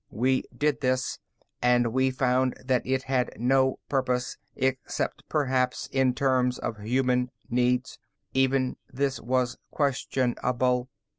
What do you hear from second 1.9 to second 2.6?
we found